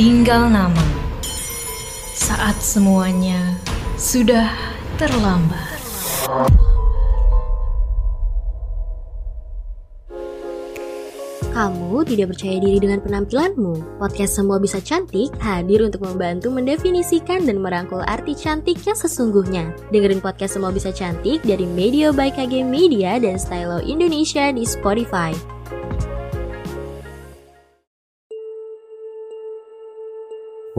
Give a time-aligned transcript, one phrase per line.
[0.00, 0.80] tinggal nama.
[2.16, 3.36] Saat semuanya
[4.00, 4.48] sudah
[4.96, 5.76] terlambat.
[11.52, 14.00] Kamu tidak percaya diri dengan penampilanmu?
[14.00, 19.68] Podcast Semua Bisa Cantik hadir untuk membantu mendefinisikan dan merangkul arti cantik yang sesungguhnya.
[19.92, 25.59] Dengerin podcast Semua Bisa Cantik dari Media by KG Media dan Stylo Indonesia di Spotify.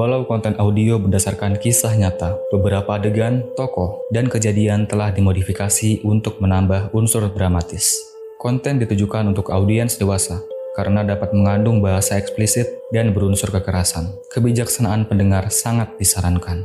[0.00, 6.88] Walau konten audio berdasarkan kisah nyata, beberapa adegan, tokoh, dan kejadian telah dimodifikasi untuk menambah
[6.96, 8.00] unsur dramatis.
[8.40, 10.40] Konten ditujukan untuk audiens dewasa
[10.72, 14.16] karena dapat mengandung bahasa eksplisit dan berunsur kekerasan.
[14.32, 16.64] Kebijaksanaan pendengar sangat disarankan.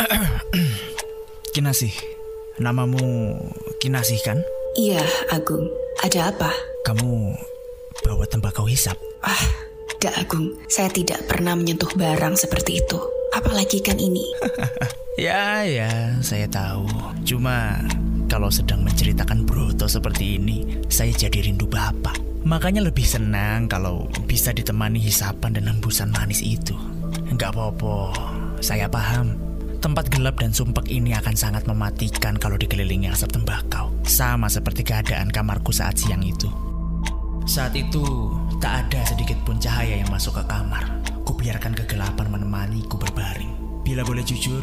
[1.52, 1.92] Kinasih,
[2.56, 3.36] namamu
[3.76, 4.40] Kinasih kan?
[4.72, 5.68] Iya, Agung.
[6.00, 6.48] Ada apa?
[6.88, 7.36] Kamu
[8.08, 8.96] bawa tembakau hisap?
[9.20, 9.44] Ah,
[9.92, 10.56] tidak Agung.
[10.64, 12.96] Saya tidak pernah menyentuh barang seperti itu.
[13.36, 14.24] Apalagi kan ini.
[15.28, 16.88] ya, ya, saya tahu.
[17.20, 17.84] Cuma
[18.32, 22.16] kalau sedang menceritakan Broto seperti ini, saya jadi rindu Bapak.
[22.48, 26.72] Makanya lebih senang kalau bisa ditemani hisapan dan hembusan manis itu.
[27.28, 28.16] Enggak apa-apa,
[28.64, 29.36] saya paham.
[29.82, 33.90] Tempat gelap dan sumpek ini akan sangat mematikan kalau dikelilingi asap tembakau.
[34.06, 36.46] Sama seperti keadaan kamarku saat siang itu.
[37.50, 38.30] Saat itu,
[38.62, 40.86] tak ada sedikit pun cahaya yang masuk ke kamar.
[41.26, 43.82] Kubiarkan kegelapan menemaniku berbaring.
[43.82, 44.62] Bila boleh jujur,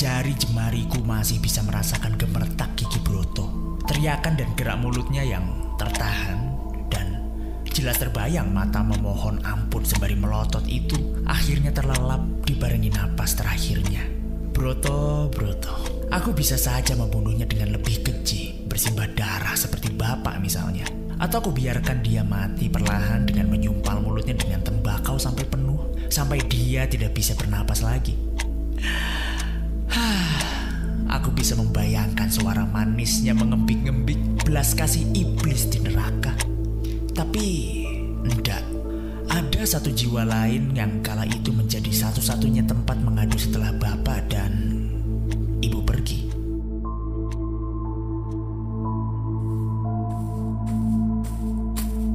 [0.00, 3.76] jari jemariku masih bisa merasakan gemertak gigi Broto.
[3.84, 5.44] Teriakan dan gerak mulutnya yang
[5.76, 6.40] tertahan
[6.88, 7.20] dan
[7.68, 14.23] jelas terbayang mata memohon ampun sembari melotot itu akhirnya terlelap dibarengi napas terakhirnya.
[14.54, 15.74] Broto, Broto.
[16.14, 20.86] Aku bisa saja membunuhnya dengan lebih keji, bersimbah darah seperti bapak misalnya.
[21.18, 26.86] Atau aku biarkan dia mati perlahan dengan menyumpal mulutnya dengan tembakau sampai penuh, sampai dia
[26.86, 28.14] tidak bisa bernapas lagi.
[31.18, 36.30] Aku bisa membayangkan suara manisnya mengembik-ngembik belas kasih iblis di neraka.
[37.10, 37.46] Tapi,
[38.22, 38.62] enggak.
[39.34, 44.78] Ada satu jiwa lain yang kala itu menjadi satu-satunya tempat mengadu setelah bapak dan
[45.58, 46.30] ibu pergi.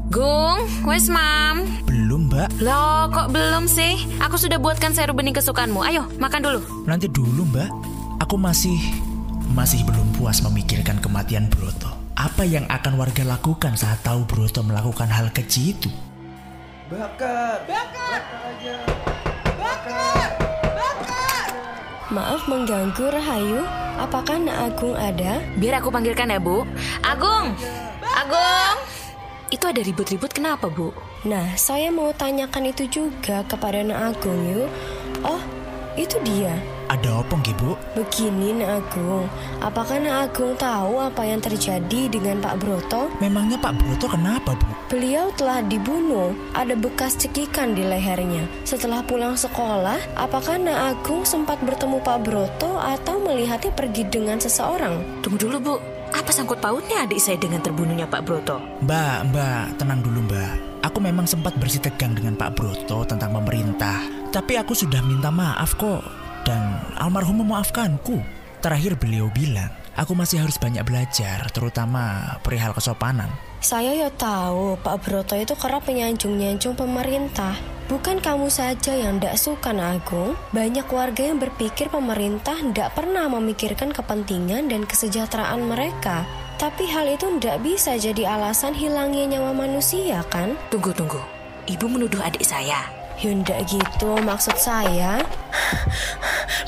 [0.08, 1.68] Gung, wes mam.
[1.84, 2.56] Belum mbak.
[2.63, 4.00] Loh, kok belum sih?
[4.24, 5.84] Aku sudah buatkan serum bening kesukaanmu.
[5.84, 6.59] Ayo, makan dulu.
[6.88, 7.68] Nanti dulu mbak.
[8.24, 8.79] Aku masih
[9.52, 11.91] masih belum puas memikirkan kematian Broto.
[12.16, 15.91] Apa yang akan warga lakukan saat tahu Broto melakukan hal keji itu?
[16.89, 17.69] Bakar!
[17.69, 18.17] Bakar!
[18.17, 18.75] Bakar aja!
[19.61, 20.29] Bakar!
[20.73, 21.47] Bakar!
[22.09, 23.61] Maaf mengganggu Rahayu.
[24.01, 25.38] Apakah Nak Agung ada?
[25.61, 26.66] Biar aku panggilkan ya, Bu.
[27.05, 27.53] Agung!
[28.01, 28.78] Agung!
[29.53, 30.89] Itu ada ribut-ribut kenapa, Bu?
[31.29, 34.69] Nah, saya mau tanyakan itu juga kepada Nak Agung yuk.
[35.22, 35.41] Oh,
[35.94, 36.57] itu dia.
[36.89, 37.77] Ada apa Bu?
[37.94, 39.29] Begini Nak Agung,
[39.61, 43.13] apakah Nak Agung tahu apa yang terjadi dengan Pak Broto?
[43.22, 44.73] Memangnya Pak Broto kenapa Bu?
[44.89, 48.41] Beliau telah dibunuh, ada bekas cekikan di lehernya.
[48.66, 55.22] Setelah pulang sekolah, apakah Nak Agung sempat bertemu Pak Broto atau melihatnya pergi dengan seseorang?
[55.22, 55.75] Tunggu dulu Bu,
[56.09, 58.57] apa sangkut pautnya adik saya dengan terbunuhnya Pak Broto?
[58.81, 60.81] Mbak, Mbak, tenang dulu Mbak.
[60.89, 64.01] Aku memang sempat bersitegang dengan Pak Broto tentang pemerintah.
[64.33, 66.19] Tapi aku sudah minta maaf kok
[66.49, 68.17] dan almarhum memaafkanku.
[68.59, 73.29] Terakhir beliau bilang, aku masih harus banyak belajar, terutama perihal kesopanan.
[73.61, 77.53] Saya ya tahu Pak Broto itu kerap menyanjung-nyanjung pemerintah.
[77.91, 80.33] Bukan kamu saja yang tidak suka Agung.
[80.55, 86.23] Banyak warga yang berpikir pemerintah tidak pernah memikirkan kepentingan dan kesejahteraan mereka.
[86.59, 90.55] Tapi hal itu tidak bisa jadi alasan hilangnya nyawa manusia kan?
[90.71, 91.19] Tunggu, tunggu.
[91.67, 92.99] Ibu menuduh adik saya.
[93.19, 95.19] Yunda gitu maksud saya.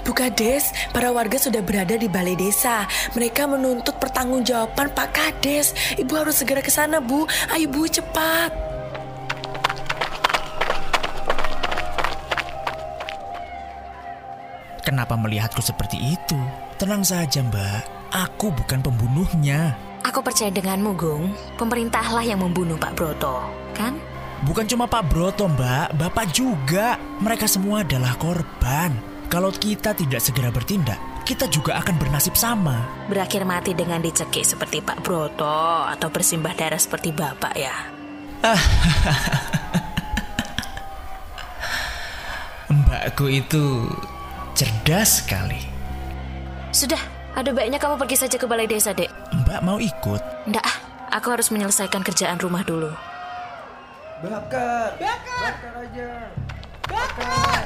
[0.04, 2.84] Bu Kades, para warga sudah berada di balai desa.
[3.16, 5.72] Mereka menuntut pertanggungjawaban Pak Kades.
[5.96, 7.24] Ibu harus segera ke sana, Bu.
[7.54, 8.52] Ayo, Bu, cepat.
[14.84, 16.36] Kenapa melihatku seperti itu?
[16.76, 18.12] Tenang saja, Mbak.
[18.12, 19.78] Aku bukan pembunuhnya.
[20.04, 21.32] Aku percaya denganmu, Gung.
[21.56, 24.11] Pemerintahlah yang membunuh Pak Broto, kan?
[24.42, 26.02] Bukan cuma Pak Broto, Mbak.
[26.02, 26.98] Bapak juga.
[27.22, 28.90] Mereka semua adalah korban.
[29.30, 30.98] Kalau kita tidak segera bertindak,
[31.30, 32.82] kita juga akan bernasib sama.
[33.06, 37.72] Berakhir mati dengan dicekik seperti Pak Broto atau bersimbah darah seperti Bapak ya.
[42.74, 43.86] Mbakku itu
[44.58, 45.62] cerdas sekali.
[46.74, 47.00] Sudah,
[47.32, 49.08] Ada baiknya kamu pergi saja ke balai desa, Dek.
[49.32, 50.20] Mbak mau ikut?
[50.52, 50.68] Nggak,
[51.16, 52.92] aku harus menyelesaikan kerjaan rumah dulu.
[54.22, 55.02] Bakar!
[55.02, 55.42] Bakar!
[55.42, 56.10] Bakar aja!
[56.86, 57.62] Bakar!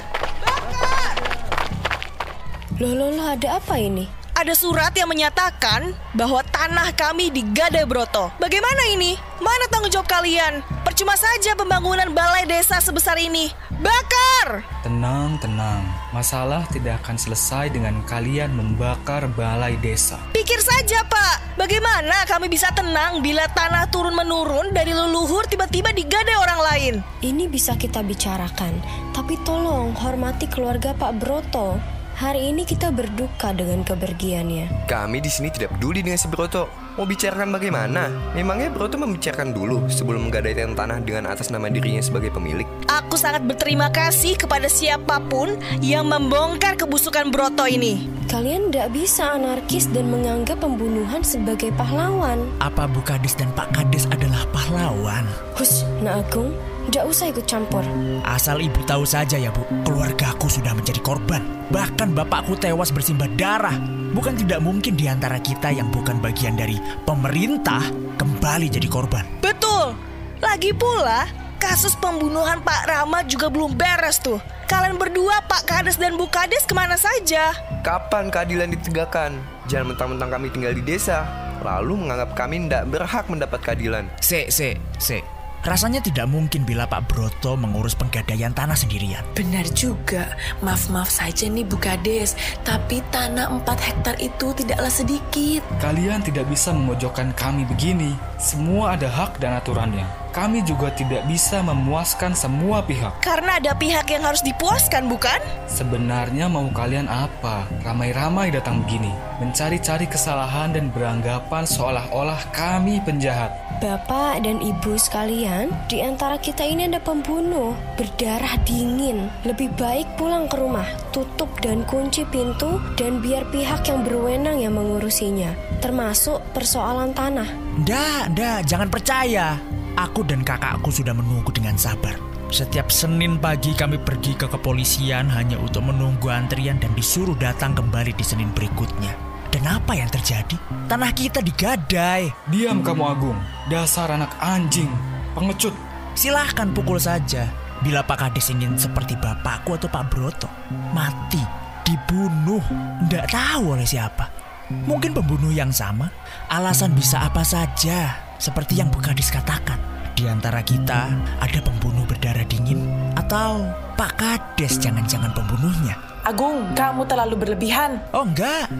[2.80, 4.08] Loh, loh, loh, ada apa ini?
[4.32, 8.32] Ada surat yang menyatakan bahwa tanah kami di Gade Broto.
[8.40, 9.20] Bagaimana ini?
[9.44, 10.64] Mana tanggung jawab kalian?
[10.96, 13.52] Percuma saja pembangunan balai desa sebesar ini.
[13.84, 14.64] Bakar!
[14.80, 15.84] Tenang, tenang.
[16.16, 20.16] Masalah tidak akan selesai dengan kalian membakar balai desa.
[20.32, 21.60] Pikir saja, Pak.
[21.60, 26.94] Bagaimana kami bisa tenang bila tanah turun-menurun dari leluhur tiba-tiba digade orang lain?
[27.20, 28.80] Ini bisa kita bicarakan,
[29.12, 31.76] tapi tolong hormati keluarga Pak Broto.
[32.16, 34.88] Hari ini kita berduka dengan kepergiannya.
[34.88, 36.85] Kami di sini tidak peduli dengan si Broto.
[36.96, 38.08] Mau bicarakan bagaimana?
[38.32, 42.64] Memangnya Broto membicarakan dulu sebelum menggadaikan tanah dengan atas nama dirinya sebagai pemilik?
[42.88, 48.08] Aku sangat berterima kasih kepada siapa pun yang membongkar kebusukan Broto ini.
[48.32, 52.48] Kalian tidak bisa anarkis dan menganggap pembunuhan sebagai pahlawan.
[52.64, 55.28] Apa Bu Kades dan Pak Kades adalah pahlawan?
[55.60, 56.56] Hus, Nak Agung,
[56.88, 57.82] tidak usah ikut campur.
[58.24, 61.42] Asal ibu tahu saja ya bu, keluargaku sudah menjadi korban.
[61.74, 63.74] Bahkan bapakku tewas bersimbah darah.
[64.16, 67.82] Bukan tidak mungkin di antara kita yang bukan bagian dari pemerintah
[68.18, 69.26] kembali jadi korban.
[69.42, 69.98] Betul.
[70.40, 71.26] Lagi pula,
[71.58, 74.38] kasus pembunuhan Pak Rama juga belum beres tuh.
[74.66, 77.54] Kalian berdua, Pak Kades dan Bu Kades ke mana saja?
[77.86, 79.38] Kapan keadilan ditegakkan?
[79.70, 81.22] Jangan mentang-mentang kami tinggal di desa,
[81.62, 84.10] lalu menganggap kami tidak berhak mendapat keadilan.
[84.22, 85.35] Se, se, se.
[85.66, 89.26] Rasanya tidak mungkin bila Pak Broto mengurus penggadaian tanah sendirian.
[89.34, 90.38] Benar juga.
[90.62, 95.66] Maaf-maaf saja nih Bu Kades, tapi tanah 4 hektar itu tidaklah sedikit.
[95.82, 98.14] Kalian tidak bisa memojokkan kami begini.
[98.38, 100.25] Semua ada hak dan aturannya.
[100.36, 103.24] Kami juga tidak bisa memuaskan semua pihak.
[103.24, 105.40] Karena ada pihak yang harus dipuaskan, bukan?
[105.72, 107.64] Sebenarnya mau kalian apa?
[107.88, 113.56] Ramai-ramai datang begini, mencari-cari kesalahan dan beranggapan seolah-olah kami penjahat.
[113.80, 119.32] Bapak dan ibu sekalian, di antara kita ini ada pembunuh, berdarah dingin.
[119.48, 124.76] Lebih baik pulang ke rumah, tutup dan kunci pintu, dan biar pihak yang berwenang yang
[124.76, 127.48] mengurusinya, termasuk persoalan tanah.
[127.88, 129.56] Ndak, ndak, jangan percaya.
[129.96, 132.20] Aku dan kakakku sudah menunggu dengan sabar.
[132.52, 138.12] Setiap Senin pagi kami pergi ke kepolisian hanya untuk menunggu antrian dan disuruh datang kembali
[138.12, 139.16] di Senin berikutnya.
[139.56, 140.60] Dan apa yang terjadi?
[140.92, 142.28] Tanah kita digadai.
[142.52, 143.40] Diam kamu Agung,
[143.72, 144.92] dasar anak anjing,
[145.32, 145.72] pengecut.
[146.12, 147.48] Silahkan pukul saja.
[147.80, 150.52] Bila Pak Kades ingin seperti bapakku atau Pak Broto,
[150.92, 151.40] mati,
[151.88, 152.64] dibunuh,
[153.08, 154.28] ndak tahu oleh siapa.
[154.68, 156.12] Mungkin pembunuh yang sama,
[156.52, 159.78] alasan bisa apa saja, seperti yang Bu Kades katakan.
[160.16, 161.12] Di antara kita
[161.44, 162.88] ada pembunuh berdarah dingin,
[163.20, 163.68] atau
[164.00, 166.00] Pak Kades jangan-jangan pembunuhnya.
[166.24, 168.00] Agung, kamu terlalu berlebihan.
[168.16, 168.72] Oh enggak,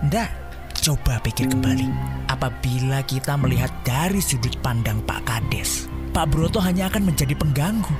[0.00, 0.30] enggak.
[0.78, 1.90] Coba pikir kembali.
[2.30, 7.90] Apabila kita melihat dari sudut pandang Pak Kades, Pak Broto hanya akan menjadi pengganggu.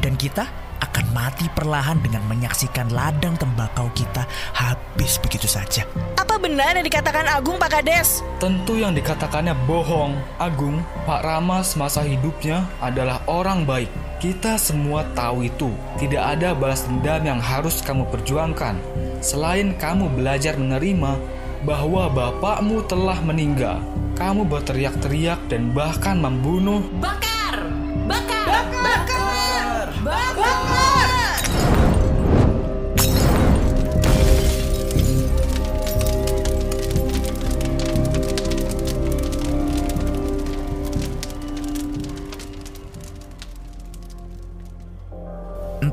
[0.00, 0.48] Dan kita
[0.80, 4.24] akan mati perlahan dengan menyaksikan ladang tembakau kita
[4.56, 5.84] habis begitu saja.
[6.16, 8.24] Apa benar yang dikatakan Agung, Pak Kades?
[8.40, 10.16] Tentu yang dikatakannya bohong.
[10.40, 13.88] Agung, Pak Rama semasa hidupnya adalah orang baik.
[14.20, 15.72] Kita semua tahu itu.
[15.96, 18.76] Tidak ada balas dendam yang harus kamu perjuangkan.
[19.24, 21.16] Selain kamu belajar menerima
[21.64, 23.80] bahwa bapakmu telah meninggal.
[24.16, 27.64] Kamu berteriak-teriak dan bahkan membunuh Bakar!
[28.04, 28.44] Bakar!
[28.84, 29.19] Bakar!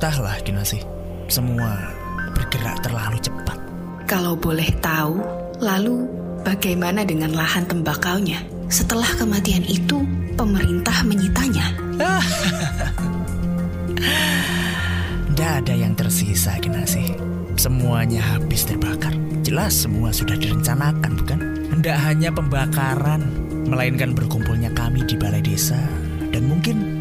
[0.08, 0.80] Entahlah, Kinasi.
[1.28, 1.76] Semua
[2.32, 3.60] bergerak terlalu cepat.
[4.08, 5.20] Kalau boleh tahu,
[5.60, 6.08] lalu
[6.48, 8.40] bagaimana dengan lahan tembakaunya?
[8.72, 10.08] Setelah kematian itu,
[10.40, 11.76] pemerintah menyitanya.
[15.28, 17.12] Tidak ada yang tersisa, Kinasi.
[17.60, 19.12] Semuanya habis terbakar.
[19.44, 21.40] Jelas semua sudah direncanakan, bukan?
[21.84, 23.28] Tidak hanya pembakaran,
[23.68, 25.84] melainkan berkumpulnya kami di balai desa
[26.32, 26.97] dan mungkin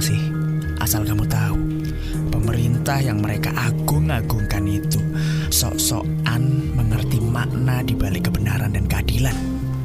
[0.00, 0.32] Kinasi,
[0.80, 1.60] asal kamu tahu,
[2.32, 4.96] pemerintah yang mereka agung-agungkan itu
[5.52, 9.36] sok-sokan mengerti makna di balik kebenaran dan keadilan.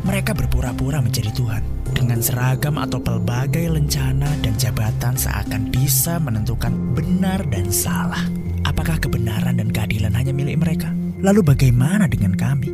[0.08, 1.60] Mereka berpura-pura menjadi Tuhan
[1.92, 8.24] dengan seragam atau pelbagai lencana dan jabatan seakan bisa menentukan benar dan salah.
[8.64, 10.96] Apakah kebenaran dan keadilan hanya milik mereka?
[11.20, 12.72] Lalu bagaimana dengan kami?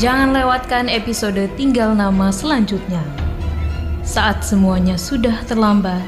[0.00, 3.04] Jangan lewatkan episode Tinggal Nama selanjutnya.
[4.00, 6.00] Saat semuanya sudah terlambat,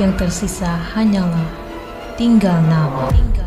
[0.00, 1.44] yang tersisa hanyalah
[2.16, 3.12] tinggal nama.
[3.12, 3.43] Tinggal